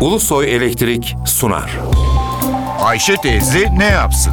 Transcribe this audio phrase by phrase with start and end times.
[0.00, 1.78] Ulusoy Elektrik sunar.
[2.80, 4.32] Ayşe teyze ne yapsın?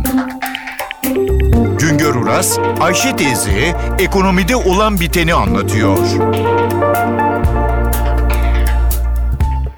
[1.79, 5.98] Güngör Uras, Ayşe teyze ekonomide olan biteni anlatıyor.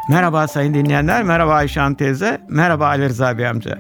[0.10, 3.80] Merhaba sayın dinleyenler, merhaba Ayşe Hanım teyze, merhaba Ali Rıza Bey amca.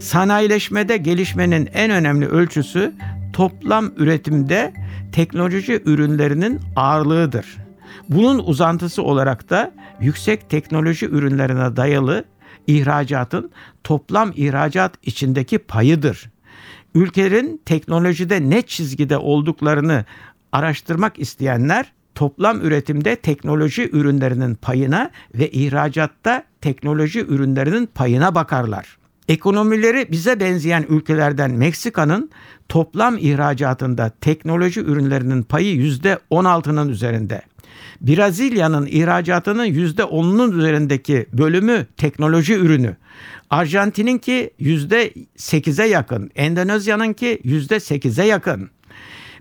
[0.00, 2.92] Sanayileşmede gelişmenin en önemli ölçüsü
[3.32, 4.72] toplam üretimde
[5.12, 7.65] teknoloji ürünlerinin ağırlığıdır.
[8.08, 12.24] Bunun uzantısı olarak da yüksek teknoloji ürünlerine dayalı
[12.66, 13.50] ihracatın
[13.84, 16.30] toplam ihracat içindeki payıdır.
[16.94, 20.04] Ülkelerin teknolojide ne çizgide olduklarını
[20.52, 28.98] araştırmak isteyenler toplam üretimde teknoloji ürünlerinin payına ve ihracatta teknoloji ürünlerinin payına bakarlar.
[29.28, 32.30] Ekonomileri bize benzeyen ülkelerden Meksika'nın
[32.68, 37.42] toplam ihracatında teknoloji ürünlerinin payı %16'nın üzerinde.
[38.00, 42.96] Brezilya'nın ihracatının %10'unun üzerindeki bölümü teknoloji ürünü.
[43.50, 48.70] Arjantin'inki %8'e yakın, Endonezya'nınki %8'e yakın.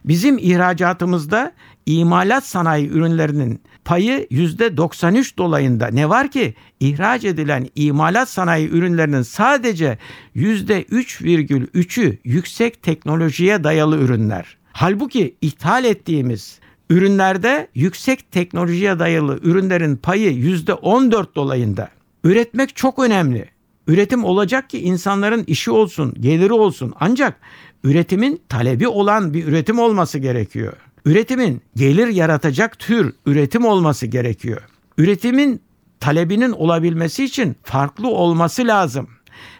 [0.05, 1.51] Bizim ihracatımızda
[1.85, 5.87] imalat sanayi ürünlerinin payı %93 dolayında.
[5.87, 9.97] Ne var ki ihraç edilen imalat sanayi ürünlerinin sadece
[10.35, 14.57] %3,3'ü yüksek teknolojiye dayalı ürünler.
[14.71, 21.89] Halbuki ithal ettiğimiz ürünlerde yüksek teknolojiye dayalı ürünlerin payı %14 dolayında.
[22.23, 23.49] Üretmek çok önemli.
[23.87, 26.93] Üretim olacak ki insanların işi olsun, geliri olsun.
[26.99, 27.39] Ancak
[27.83, 30.73] üretimin talebi olan bir üretim olması gerekiyor.
[31.05, 34.61] Üretimin gelir yaratacak tür üretim olması gerekiyor.
[34.97, 35.61] Üretimin
[35.99, 39.09] talebinin olabilmesi için farklı olması lazım.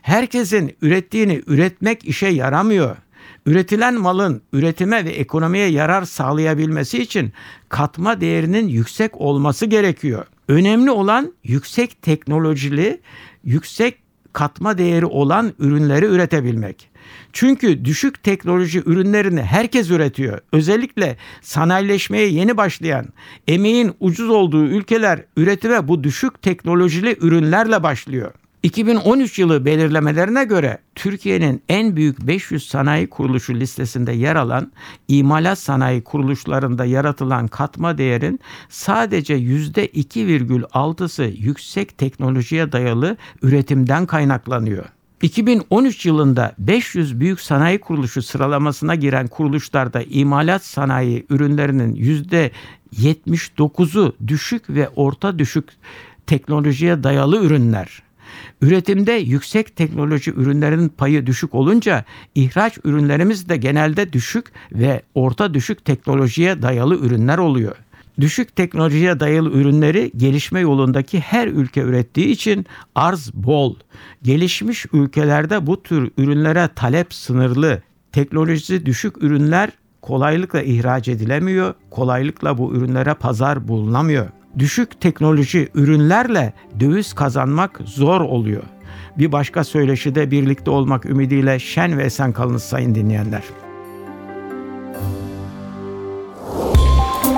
[0.02, 2.96] Herkesin ürettiğini üretmek işe yaramıyor.
[3.46, 7.34] Üretilen malın üretime ve ekonomiye yarar sağlayabilmesi için
[7.70, 10.26] katma değerinin yüksek olması gerekiyor.
[10.48, 13.02] Önemli olan yüksek teknolojili,
[13.44, 13.98] yüksek
[14.34, 16.90] katma değeri olan ürünleri üretebilmek.
[17.34, 20.40] Çünkü düşük teknoloji ürünlerini herkes üretiyor.
[20.52, 23.06] Özellikle sanayileşmeye yeni başlayan,
[23.48, 28.32] emeğin ucuz olduğu ülkeler üretime bu düşük teknolojili ürünlerle başlıyor.
[28.66, 34.72] 2013 yılı belirlemelerine göre Türkiye'nin en büyük 500 sanayi kuruluşu listesinde yer alan
[35.08, 38.40] imalat sanayi kuruluşlarında yaratılan katma değerin
[38.70, 44.86] sadece %2,6'sı yüksek teknolojiye dayalı üretimden kaynaklanıyor.
[45.22, 51.96] 2013 yılında 500 büyük sanayi kuruluşu sıralamasına giren kuruluşlarda imalat sanayi ürünlerinin
[52.94, 55.66] %79'u düşük ve orta düşük
[56.28, 58.04] teknolojiye dayalı ürünler.
[58.62, 62.06] Üretimde yüksek teknoloji ürünlerinin payı düşük olunca
[62.36, 67.76] ihraç ürünlerimiz de genelde düşük ve orta düşük teknolojiye dayalı ürünler oluyor.
[68.20, 72.66] Düşük teknolojiye dayalı ürünleri gelişme yolundaki her ülke ürettiği için
[72.96, 73.76] arz bol.
[74.24, 77.82] Gelişmiş ülkelerde bu tür ürünlere talep sınırlı.
[78.12, 79.70] Teknolojisi düşük ürünler
[80.02, 81.74] kolaylıkla ihraç edilemiyor.
[81.92, 84.28] Kolaylıkla bu ürünlere pazar bulunamıyor.
[84.60, 88.64] Düşük teknoloji ürünlerle döviz kazanmak zor oluyor.
[89.18, 93.44] Bir başka söyleşide birlikte olmak ümidiyle şen ve esen kalınız sayın dinleyenler.